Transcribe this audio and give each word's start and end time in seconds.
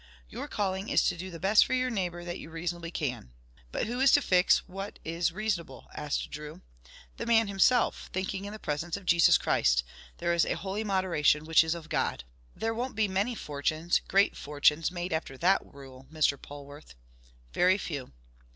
Your 0.31 0.47
calling 0.47 0.89
is 0.89 1.03
to 1.09 1.15
do 1.15 1.29
the 1.29 1.39
best 1.39 1.63
for 1.63 1.75
your 1.75 1.91
neighbour 1.91 2.25
that 2.25 2.39
you 2.39 2.49
reasonably 2.49 2.89
can." 2.89 3.33
"But 3.71 3.85
who 3.85 3.99
is 3.99 4.11
to 4.13 4.21
fix 4.23 4.67
what 4.67 4.97
is 5.05 5.31
reasonable?" 5.31 5.91
asked 5.93 6.31
Drew. 6.31 6.61
"The 7.17 7.27
man 7.27 7.47
himself, 7.47 8.09
thinking 8.11 8.45
in 8.45 8.51
the 8.51 8.57
presence 8.57 8.97
of 8.97 9.05
Jesus 9.05 9.37
Christ. 9.37 9.83
There 10.17 10.33
is 10.33 10.43
a 10.43 10.55
holy 10.55 10.83
moderation 10.83 11.45
which 11.45 11.63
is 11.63 11.75
of 11.75 11.87
God." 11.87 12.23
"There 12.55 12.73
won't 12.73 12.95
be 12.95 13.07
many 13.07 13.35
fortunes 13.35 14.01
great 14.07 14.35
fortunes 14.35 14.89
made 14.89 15.13
after 15.13 15.37
that 15.37 15.61
rule, 15.63 16.07
Mr. 16.11 16.35
Polwarth." 16.35 16.95
"Very 17.53 17.77
few." 17.77 18.11